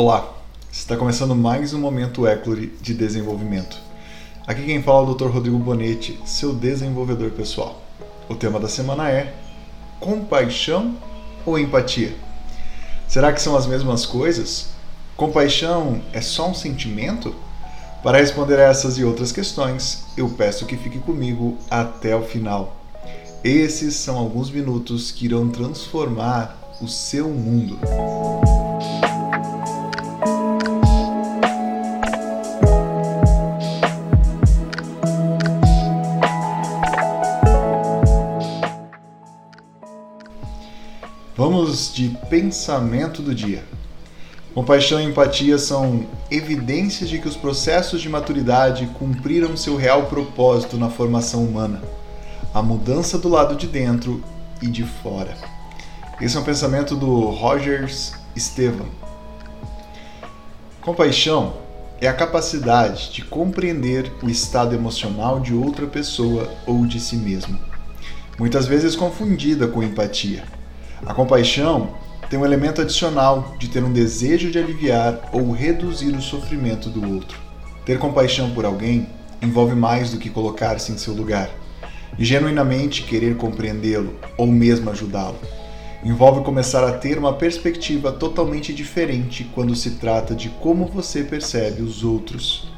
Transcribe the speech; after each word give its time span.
Olá, 0.00 0.32
está 0.70 0.96
começando 0.96 1.34
mais 1.34 1.74
um 1.74 1.80
Momento 1.80 2.24
Eclore 2.24 2.72
de 2.80 2.94
Desenvolvimento. 2.94 3.76
Aqui 4.46 4.64
quem 4.64 4.80
fala 4.80 5.08
é 5.08 5.10
o 5.10 5.12
Dr. 5.12 5.26
Rodrigo 5.26 5.58
Bonetti, 5.58 6.20
seu 6.24 6.54
desenvolvedor 6.54 7.32
pessoal. 7.32 7.82
O 8.28 8.36
tema 8.36 8.60
da 8.60 8.68
semana 8.68 9.10
é 9.10 9.34
compaixão 9.98 10.96
ou 11.44 11.58
empatia? 11.58 12.14
Será 13.08 13.32
que 13.32 13.42
são 13.42 13.56
as 13.56 13.66
mesmas 13.66 14.06
coisas? 14.06 14.68
Compaixão 15.16 16.00
é 16.12 16.20
só 16.20 16.48
um 16.48 16.54
sentimento? 16.54 17.34
Para 18.00 18.18
responder 18.18 18.60
a 18.60 18.70
essas 18.70 18.98
e 18.98 19.04
outras 19.04 19.32
questões, 19.32 20.04
eu 20.16 20.28
peço 20.28 20.64
que 20.64 20.76
fique 20.76 21.00
comigo 21.00 21.58
até 21.68 22.14
o 22.14 22.22
final. 22.22 22.76
Esses 23.42 23.96
são 23.96 24.16
alguns 24.16 24.48
minutos 24.48 25.10
que 25.10 25.24
irão 25.24 25.48
transformar 25.48 26.56
o 26.80 26.86
seu 26.86 27.28
mundo. 27.28 27.80
Vamos 41.50 41.94
de 41.94 42.10
pensamento 42.28 43.22
do 43.22 43.34
dia. 43.34 43.64
Compaixão 44.52 45.00
e 45.00 45.04
empatia 45.04 45.56
são 45.56 46.04
evidências 46.30 47.08
de 47.08 47.18
que 47.18 47.26
os 47.26 47.38
processos 47.38 48.02
de 48.02 48.08
maturidade 48.10 48.86
cumpriram 48.98 49.56
seu 49.56 49.74
real 49.74 50.04
propósito 50.04 50.76
na 50.76 50.90
formação 50.90 51.42
humana, 51.42 51.82
a 52.52 52.60
mudança 52.60 53.16
do 53.18 53.30
lado 53.30 53.56
de 53.56 53.66
dentro 53.66 54.22
e 54.60 54.66
de 54.66 54.84
fora. 54.84 55.34
Esse 56.20 56.36
é 56.36 56.40
um 56.40 56.44
pensamento 56.44 56.94
do 56.94 57.30
Rogers 57.30 58.12
Estevan. 58.36 58.88
Compaixão 60.82 61.54
é 61.98 62.08
a 62.08 62.12
capacidade 62.12 63.10
de 63.10 63.24
compreender 63.24 64.12
o 64.22 64.28
estado 64.28 64.74
emocional 64.74 65.40
de 65.40 65.54
outra 65.54 65.86
pessoa 65.86 66.46
ou 66.66 66.84
de 66.84 67.00
si 67.00 67.16
mesmo, 67.16 67.58
muitas 68.38 68.66
vezes 68.66 68.94
confundida 68.94 69.66
com 69.66 69.82
empatia. 69.82 70.57
A 71.06 71.14
compaixão 71.14 71.90
tem 72.28 72.38
um 72.38 72.44
elemento 72.44 72.82
adicional 72.82 73.54
de 73.58 73.68
ter 73.68 73.82
um 73.84 73.92
desejo 73.92 74.50
de 74.50 74.58
aliviar 74.58 75.30
ou 75.32 75.52
reduzir 75.52 76.14
o 76.14 76.20
sofrimento 76.20 76.90
do 76.90 77.14
outro. 77.14 77.38
Ter 77.84 77.98
compaixão 77.98 78.50
por 78.50 78.64
alguém 78.64 79.08
envolve 79.40 79.74
mais 79.74 80.10
do 80.10 80.18
que 80.18 80.28
colocar-se 80.28 80.90
em 80.90 80.98
seu 80.98 81.14
lugar 81.14 81.48
e 82.18 82.24
genuinamente 82.24 83.04
querer 83.04 83.36
compreendê-lo 83.36 84.16
ou 84.36 84.46
mesmo 84.46 84.90
ajudá-lo. 84.90 85.38
Envolve 86.04 86.44
começar 86.44 86.84
a 86.84 86.92
ter 86.92 87.16
uma 87.16 87.32
perspectiva 87.32 88.12
totalmente 88.12 88.74
diferente 88.74 89.48
quando 89.54 89.74
se 89.74 89.92
trata 89.92 90.34
de 90.34 90.48
como 90.48 90.86
você 90.86 91.22
percebe 91.22 91.80
os 91.80 92.02
outros. 92.04 92.68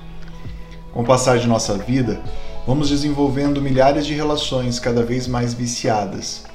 Com 0.92 1.02
o 1.02 1.06
passar 1.06 1.38
de 1.38 1.48
nossa 1.48 1.76
vida, 1.76 2.20
vamos 2.66 2.90
desenvolvendo 2.90 3.62
milhares 3.62 4.06
de 4.06 4.14
relações 4.14 4.78
cada 4.78 5.02
vez 5.02 5.26
mais 5.26 5.54
viciadas 5.54 6.49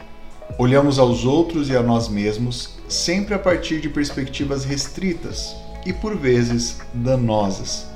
Olhamos 0.57 0.99
aos 0.99 1.25
outros 1.25 1.69
e 1.69 1.75
a 1.75 1.81
nós 1.81 2.07
mesmos 2.07 2.75
sempre 2.87 3.33
a 3.33 3.39
partir 3.39 3.81
de 3.81 3.89
perspectivas 3.89 4.63
restritas 4.63 5.53
e 5.85 5.91
por 5.91 6.15
vezes 6.15 6.77
danosas. 6.93 7.87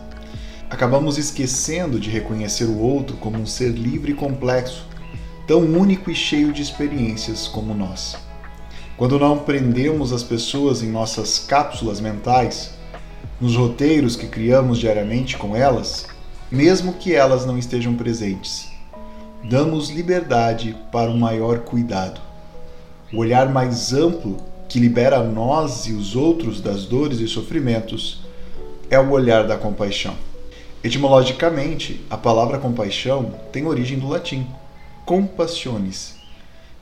Acabamos 0.70 1.18
esquecendo 1.18 1.98
de 2.00 2.10
reconhecer 2.10 2.66
o 2.66 2.78
outro 2.78 3.16
como 3.16 3.38
um 3.38 3.46
ser 3.46 3.70
livre 3.70 4.12
e 4.12 4.16
complexo, 4.16 4.86
tão 5.48 5.60
único 5.60 6.12
e 6.12 6.16
cheio 6.16 6.52
de 6.52 6.62
experiências 6.62 7.48
como 7.48 7.74
nós. 7.74 8.18
Quando 8.98 9.18
não 9.18 9.38
prendemos 9.38 10.12
as 10.12 10.24
pessoas 10.24 10.84
em 10.84 10.92
nossas 10.92 11.40
cápsulas 11.40 12.02
mentais, 12.02 12.72
nos 13.40 13.56
roteiros 13.56 14.18
que 14.18 14.28
criamos 14.28 14.80
diariamente 14.80 15.38
com 15.38 15.56
elas, 15.56 16.08
mesmo 16.52 16.94
que 16.94 17.16
elas 17.16 17.46
não 17.46 17.58
estejam 17.58 17.96
presentes, 17.96 18.68
damos 19.44 19.90
liberdade 19.90 20.76
para 20.92 21.10
o 21.10 21.18
maior 21.18 21.60
cuidado 21.60 22.29
o 23.12 23.18
olhar 23.18 23.50
mais 23.50 23.94
amplo 23.94 24.38
que 24.68 24.80
libera 24.80 25.24
nós 25.24 25.88
e 25.88 25.94
os 25.94 26.16
outros 26.16 26.62
das 26.62 26.86
dores 26.86 27.20
e 27.20 27.28
sofrimentos 27.28 28.22
é 28.90 29.00
o 29.00 29.10
olhar 29.10 29.48
da 29.48 29.58
compaixão. 29.58 30.16
Etimologicamente, 30.84 32.02
a 32.10 32.16
palavra 32.16 32.60
compaixão 32.60 33.34
tem 33.52 33.66
origem 33.66 33.98
do 33.98 34.08
latim 34.08 34.48
compassiones, 35.06 36.16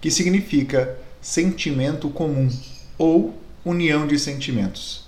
que 0.01 0.11
significa 0.11 0.97
sentimento 1.21 2.09
comum 2.09 2.49
ou 2.97 3.33
união 3.63 4.05
de 4.05 4.19
sentimentos. 4.19 5.07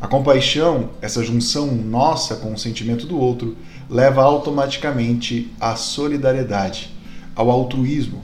A 0.00 0.06
compaixão, 0.06 0.90
essa 1.00 1.22
junção 1.22 1.66
nossa 1.66 2.36
com 2.36 2.52
o 2.52 2.58
sentimento 2.58 3.06
do 3.06 3.18
outro, 3.18 3.56
leva 3.88 4.22
automaticamente 4.22 5.52
à 5.60 5.76
solidariedade, 5.76 6.90
ao 7.34 7.50
altruísmo, 7.50 8.22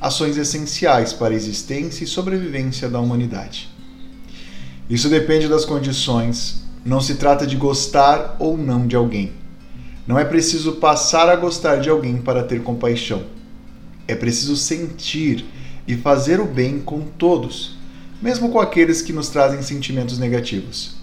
ações 0.00 0.36
essenciais 0.36 1.12
para 1.12 1.34
a 1.34 1.36
existência 1.36 2.04
e 2.04 2.06
sobrevivência 2.06 2.88
da 2.88 2.98
humanidade. 2.98 3.68
Isso 4.88 5.08
depende 5.08 5.46
das 5.46 5.64
condições, 5.64 6.64
não 6.84 7.00
se 7.00 7.16
trata 7.16 7.46
de 7.46 7.56
gostar 7.56 8.36
ou 8.38 8.56
não 8.56 8.86
de 8.86 8.96
alguém. 8.96 9.32
Não 10.06 10.18
é 10.18 10.24
preciso 10.24 10.72
passar 10.72 11.28
a 11.28 11.36
gostar 11.36 11.76
de 11.76 11.88
alguém 11.88 12.16
para 12.16 12.42
ter 12.42 12.62
compaixão. 12.62 13.22
É 14.08 14.14
preciso 14.14 14.56
sentir 14.56 15.44
e 15.86 15.96
fazer 15.96 16.40
o 16.40 16.46
bem 16.46 16.80
com 16.80 17.02
todos, 17.02 17.76
mesmo 18.20 18.48
com 18.50 18.58
aqueles 18.58 19.02
que 19.02 19.12
nos 19.12 19.28
trazem 19.28 19.62
sentimentos 19.62 20.18
negativos. 20.18 20.96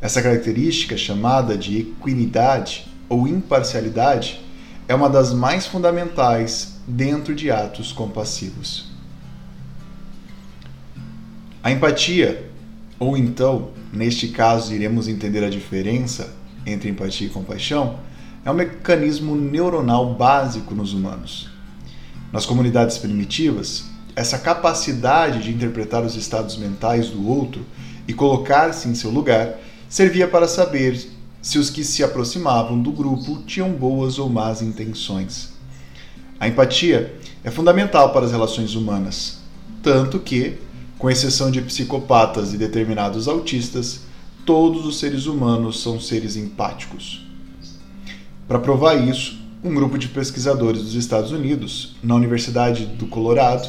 Essa 0.00 0.22
característica, 0.22 0.96
chamada 0.96 1.58
de 1.58 1.80
equinidade 1.80 2.86
ou 3.08 3.26
imparcialidade, 3.26 4.40
é 4.88 4.94
uma 4.94 5.10
das 5.10 5.34
mais 5.34 5.66
fundamentais 5.66 6.78
dentro 6.86 7.34
de 7.34 7.50
atos 7.50 7.92
compassivos. 7.92 8.86
A 11.62 11.70
empatia, 11.70 12.50
ou 12.98 13.14
então, 13.14 13.68
neste 13.92 14.28
caso, 14.28 14.72
iremos 14.72 15.06
entender 15.06 15.44
a 15.44 15.50
diferença 15.50 16.34
entre 16.64 16.88
empatia 16.88 17.26
e 17.26 17.30
compaixão, 17.30 17.98
é 18.44 18.50
um 18.50 18.54
mecanismo 18.54 19.36
neuronal 19.36 20.14
básico 20.14 20.74
nos 20.74 20.94
humanos. 20.94 21.50
Nas 22.32 22.46
comunidades 22.46 22.96
primitivas, 22.96 23.84
essa 24.16 24.38
capacidade 24.38 25.42
de 25.42 25.52
interpretar 25.52 26.02
os 26.02 26.16
estados 26.16 26.56
mentais 26.56 27.10
do 27.10 27.28
outro 27.28 27.64
e 28.06 28.14
colocar-se 28.14 28.88
em 28.88 28.94
seu 28.94 29.10
lugar 29.10 29.58
servia 29.88 30.26
para 30.26 30.48
saber 30.48 31.17
se 31.40 31.58
os 31.58 31.70
que 31.70 31.84
se 31.84 32.02
aproximavam 32.02 32.80
do 32.80 32.90
grupo 32.90 33.42
tinham 33.46 33.70
boas 33.70 34.18
ou 34.18 34.28
más 34.28 34.60
intenções. 34.60 35.50
A 36.40 36.46
empatia 36.48 37.14
é 37.42 37.50
fundamental 37.50 38.12
para 38.12 38.26
as 38.26 38.32
relações 38.32 38.74
humanas, 38.74 39.38
tanto 39.82 40.18
que, 40.18 40.58
com 40.98 41.10
exceção 41.10 41.50
de 41.50 41.62
psicopatas 41.62 42.52
e 42.52 42.58
determinados 42.58 43.28
autistas, 43.28 44.00
todos 44.44 44.86
os 44.86 44.98
seres 44.98 45.26
humanos 45.26 45.82
são 45.82 46.00
seres 46.00 46.36
empáticos. 46.36 47.26
Para 48.46 48.58
provar 48.58 48.94
isso, 48.94 49.38
um 49.62 49.74
grupo 49.74 49.98
de 49.98 50.08
pesquisadores 50.08 50.82
dos 50.82 50.94
Estados 50.94 51.32
Unidos, 51.32 51.96
na 52.02 52.14
Universidade 52.14 52.86
do 52.86 53.06
Colorado, 53.06 53.68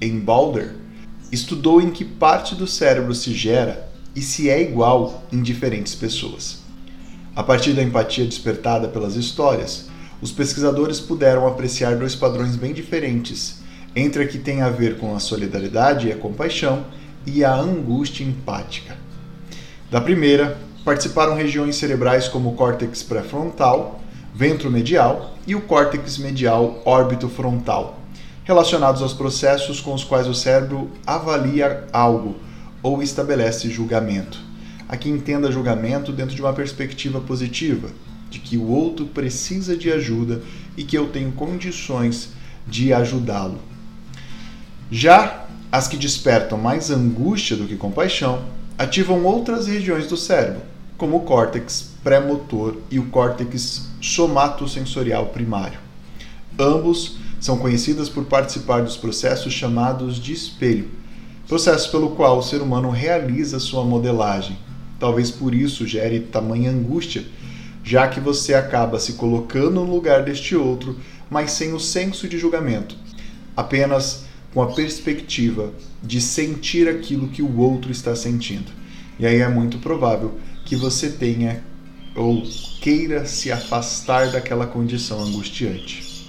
em 0.00 0.18
Boulder, 0.18 0.76
estudou 1.32 1.80
em 1.80 1.90
que 1.90 2.04
parte 2.04 2.54
do 2.54 2.66
cérebro 2.66 3.14
se 3.14 3.32
gera 3.32 3.88
e 4.14 4.20
se 4.20 4.50
é 4.50 4.60
igual 4.60 5.24
em 5.32 5.42
diferentes 5.42 5.94
pessoas. 5.94 6.59
A 7.40 7.42
partir 7.42 7.72
da 7.72 7.82
empatia 7.82 8.26
despertada 8.26 8.86
pelas 8.86 9.16
histórias, 9.16 9.86
os 10.20 10.30
pesquisadores 10.30 11.00
puderam 11.00 11.46
apreciar 11.46 11.96
dois 11.96 12.14
padrões 12.14 12.54
bem 12.54 12.74
diferentes 12.74 13.62
entre 13.96 14.22
a 14.22 14.26
que 14.28 14.36
tem 14.36 14.60
a 14.60 14.68
ver 14.68 14.98
com 14.98 15.16
a 15.16 15.18
solidariedade 15.18 16.08
e 16.08 16.12
a 16.12 16.16
compaixão 16.16 16.84
e 17.26 17.42
a 17.42 17.54
angústia 17.54 18.24
empática. 18.24 18.94
Da 19.90 20.02
primeira, 20.02 20.58
participaram 20.84 21.34
regiões 21.34 21.76
cerebrais 21.76 22.28
como 22.28 22.50
o 22.50 22.54
córtex 22.56 23.02
pré-frontal, 23.02 24.02
ventromedial 24.34 25.34
e 25.46 25.54
o 25.54 25.62
córtex 25.62 26.18
medial 26.18 26.82
órbito-frontal, 26.84 28.00
relacionados 28.44 29.00
aos 29.00 29.14
processos 29.14 29.80
com 29.80 29.94
os 29.94 30.04
quais 30.04 30.26
o 30.26 30.34
cérebro 30.34 30.90
avalia 31.06 31.86
algo 31.90 32.36
ou 32.82 33.02
estabelece 33.02 33.70
julgamento. 33.70 34.49
Aqui 34.90 35.08
entenda 35.08 35.52
julgamento 35.52 36.10
dentro 36.10 36.34
de 36.34 36.42
uma 36.42 36.52
perspectiva 36.52 37.20
positiva, 37.20 37.90
de 38.28 38.40
que 38.40 38.56
o 38.56 38.66
outro 38.66 39.06
precisa 39.06 39.76
de 39.76 39.88
ajuda 39.88 40.42
e 40.76 40.82
que 40.82 40.98
eu 40.98 41.06
tenho 41.10 41.30
condições 41.30 42.30
de 42.66 42.92
ajudá-lo. 42.92 43.60
Já 44.90 45.46
as 45.70 45.86
que 45.86 45.96
despertam 45.96 46.58
mais 46.58 46.90
angústia 46.90 47.56
do 47.56 47.68
que 47.68 47.76
compaixão 47.76 48.42
ativam 48.76 49.24
outras 49.24 49.68
regiões 49.68 50.08
do 50.08 50.16
cérebro, 50.16 50.62
como 50.98 51.18
o 51.18 51.20
córtex 51.20 51.92
pré-motor 52.02 52.76
e 52.90 52.98
o 52.98 53.06
córtex 53.10 53.90
somatosensorial 54.00 55.26
primário. 55.26 55.78
Ambos 56.58 57.16
são 57.38 57.56
conhecidas 57.58 58.08
por 58.08 58.24
participar 58.24 58.82
dos 58.82 58.96
processos 58.96 59.52
chamados 59.52 60.16
de 60.16 60.32
espelho, 60.32 60.90
processo 61.46 61.92
pelo 61.92 62.10
qual 62.10 62.38
o 62.38 62.42
ser 62.42 62.60
humano 62.60 62.90
realiza 62.90 63.60
sua 63.60 63.84
modelagem, 63.84 64.58
talvez 65.00 65.30
por 65.30 65.54
isso 65.54 65.86
gere 65.86 66.20
tamanha 66.20 66.70
angústia, 66.70 67.24
já 67.82 68.06
que 68.06 68.20
você 68.20 68.54
acaba 68.54 69.00
se 69.00 69.14
colocando 69.14 69.84
no 69.84 69.90
lugar 69.90 70.22
deste 70.22 70.54
outro, 70.54 70.96
mas 71.30 71.52
sem 71.52 71.72
o 71.72 71.80
senso 71.80 72.28
de 72.28 72.38
julgamento, 72.38 72.94
apenas 73.56 74.26
com 74.52 74.62
a 74.62 74.72
perspectiva 74.74 75.72
de 76.02 76.20
sentir 76.20 76.88
aquilo 76.88 77.28
que 77.28 77.42
o 77.42 77.58
outro 77.58 77.90
está 77.90 78.14
sentindo. 78.14 78.70
E 79.18 79.26
aí 79.26 79.36
é 79.36 79.48
muito 79.48 79.78
provável 79.78 80.38
que 80.64 80.76
você 80.76 81.08
tenha 81.08 81.64
ou 82.14 82.42
queira 82.80 83.24
se 83.24 83.50
afastar 83.50 84.30
daquela 84.30 84.66
condição 84.66 85.22
angustiante. 85.22 86.28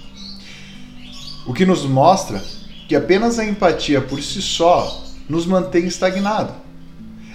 O 1.46 1.52
que 1.52 1.66
nos 1.66 1.84
mostra 1.84 2.42
que 2.88 2.94
apenas 2.94 3.38
a 3.38 3.44
empatia 3.44 4.00
por 4.00 4.22
si 4.22 4.40
só 4.40 5.04
nos 5.28 5.46
mantém 5.46 5.86
estagnado. 5.86 6.61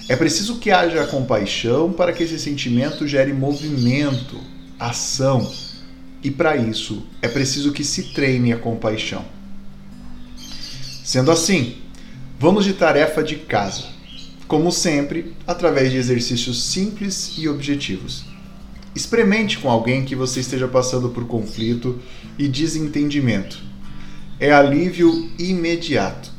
É 0.10 0.16
preciso 0.16 0.58
que 0.58 0.72
haja 0.72 1.06
compaixão 1.06 1.92
para 1.92 2.14
que 2.14 2.24
esse 2.24 2.40
sentimento 2.40 3.06
gere 3.06 3.34
movimento, 3.34 4.40
ação, 4.80 5.52
e 6.24 6.32
para 6.32 6.56
isso 6.56 7.06
é 7.22 7.28
preciso 7.28 7.74
que 7.74 7.84
se 7.84 8.14
treine 8.14 8.54
a 8.54 8.58
compaixão. 8.58 9.26
Sendo 11.04 11.30
assim, 11.30 11.78
vamos 12.40 12.64
de 12.64 12.74
tarefa 12.74 13.22
de 13.22 13.36
casa, 13.36 13.84
como 14.48 14.72
sempre, 14.72 15.34
através 15.46 15.92
de 15.92 15.98
exercícios 15.98 16.64
simples 16.64 17.34
e 17.38 17.50
objetivos. 17.50 18.26
Experimente 18.96 19.60
com 19.60 19.70
alguém 19.70 20.06
que 20.06 20.16
você 20.16 20.40
esteja 20.40 20.68
passando 20.68 21.10
por 21.10 21.28
conflito 21.28 22.00
e 22.40 22.48
desentendimento. 22.48 23.62
É 24.40 24.52
alívio 24.52 25.30
imediato. 25.38 26.32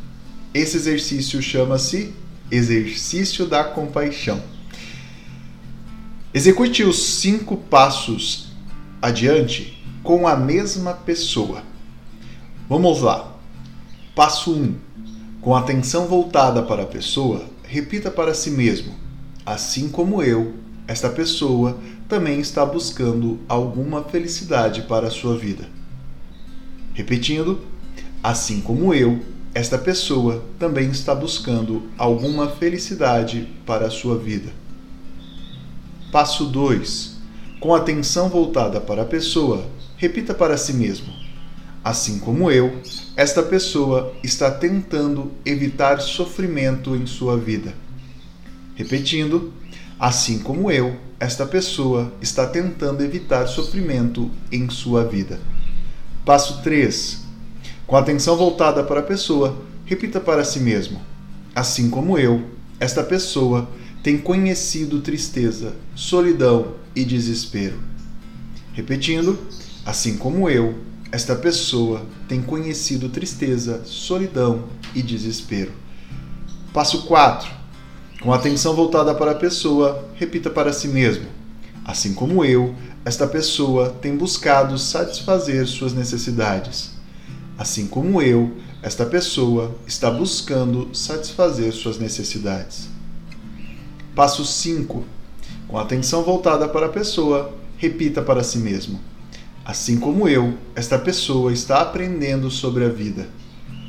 Esse 0.55 0.77
exercício 0.77 1.41
chama-se 1.43 2.15
Exercício 2.51 3.47
da 3.47 3.65
Compaixão. 3.65 4.43
Execute 6.33 6.83
os 6.83 7.03
cinco 7.03 7.57
passos 7.57 8.49
adiante 9.01 9.83
com 10.03 10.27
a 10.27 10.37
mesma 10.37 10.95
pessoa. 10.95 11.63
Vamos 12.69 13.01
lá. 13.03 13.35
Passo 14.15 14.53
1. 14.53 14.57
Um, 14.57 14.75
com 15.41 15.55
atenção 15.55 16.07
voltada 16.07 16.63
para 16.63 16.83
a 16.83 16.87
pessoa, 16.87 17.47
repita 17.63 18.11
para 18.11 18.35
si 18.35 18.51
mesmo: 18.51 18.95
Assim 19.47 19.89
como 19.89 20.23
eu, 20.23 20.55
esta 20.87 21.09
pessoa 21.09 21.79
também 22.09 22.41
está 22.41 22.65
buscando 22.65 23.39
alguma 23.49 24.03
felicidade 24.05 24.83
para 24.83 25.09
a 25.09 25.11
sua 25.11 25.37
vida. 25.37 25.69
Repetindo, 26.95 27.61
assim 28.23 28.61
como 28.61 28.93
eu, 28.93 29.21
esta 29.59 29.77
pessoa 29.77 30.45
também 30.57 30.89
está 30.89 31.13
buscando 31.13 31.91
alguma 31.99 32.49
felicidade 32.49 33.49
para 33.67 33.89
a 33.89 33.91
sua 33.91 34.17
vida. 34.17 34.53
Passo 36.13 36.45
2. 36.47 37.17
Com 37.59 37.75
atenção 37.75 38.29
voltada 38.29 38.81
para 38.81 39.03
a 39.03 39.05
pessoa, 39.05 39.67
repita 39.97 40.33
para 40.33 40.57
si 40.57 40.75
mesmo: 40.75 41.13
Assim 41.83 42.21
como 42.21 42.49
eu, 42.53 42.81
esta 43.17 43.43
pessoa 43.43 44.15
está 44.23 44.49
tentando 44.49 45.33
evitar 45.45 46.01
sofrimento 46.01 46.95
em 46.95 47.05
sua 47.05 47.37
vida. 47.37 47.75
Repetindo, 48.77 49.53
assim 49.99 50.39
como 50.39 50.71
eu, 50.71 50.97
esta 51.19 51.45
pessoa 51.45 52.13
está 52.23 52.47
tentando 52.47 53.03
evitar 53.03 53.49
sofrimento 53.49 54.31
em 54.53 54.71
sua 54.71 55.05
vida. 55.05 55.41
Passo 56.25 56.63
3. 56.63 57.27
Com 57.89 57.97
atenção 57.97 58.37
voltada 58.37 58.85
para 58.85 59.01
a 59.01 59.03
pessoa, 59.03 59.57
repita 59.87 60.21
para 60.21 60.45
si 60.45 60.61
mesmo: 60.61 61.01
Assim 61.55 61.89
como 61.89 62.19
eu, 62.19 62.45
esta 62.79 63.03
pessoa 63.03 63.67
tem 64.03 64.19
conhecido 64.19 65.01
tristeza, 65.01 65.75
solidão 65.95 66.75
e 66.95 67.03
desespero. 67.03 67.79
Repetindo, 68.75 69.39
assim 69.87 70.19
como 70.19 70.51
eu, 70.51 70.75
esta 71.11 71.35
pessoa 71.35 72.05
tem 72.29 72.43
conhecido 72.43 73.09
tristeza, 73.09 73.81
solidão 73.87 74.65
e 74.95 75.01
desespero. 75.01 75.73
Passo 76.75 77.07
4. 77.07 77.49
Com 78.21 78.35
atenção 78.35 78.75
voltada 78.75 79.15
para 79.15 79.31
a 79.31 79.35
pessoa, 79.35 80.11
repita 80.15 80.51
para 80.51 80.75
si 80.75 80.89
mesmo: 80.89 81.25
Assim 81.87 82.13
como 82.13 82.45
eu, 82.45 82.75
esta 83.03 83.27
pessoa 83.27 83.89
tem 83.89 84.15
buscado 84.15 84.79
satisfazer 84.79 85.67
suas 85.67 85.95
necessidades. 85.95 86.98
Assim 87.59 87.87
como 87.87 88.23
eu, 88.23 88.53
esta 88.83 89.05
pessoa 89.05 89.75
está 89.87 90.11
buscando 90.11 90.89
satisfazer 90.95 91.73
suas 91.73 91.99
necessidades. 91.99 92.89
Passo 94.15 94.45
5. 94.45 95.05
Com 95.67 95.77
atenção 95.77 96.23
voltada 96.23 96.69
para 96.69 96.87
a 96.87 96.91
pessoa, 96.91 97.53
repita 97.77 98.23
para 98.23 98.45
si 98.45 98.59
mesmo: 98.59 99.01
Assim 99.65 99.99
como 99.99 100.29
eu, 100.29 100.55
esta 100.75 100.99
pessoa 100.99 101.53
está 101.53 101.83
aprendendo 101.83 102.51
sobre 102.51 102.85
a 102.85 102.89
vida. 102.89 103.29